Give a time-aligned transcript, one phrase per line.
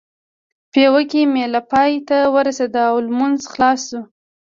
[0.71, 4.01] پېوه کې مېله پای ته ورسېده او لمونځ خلاص شو.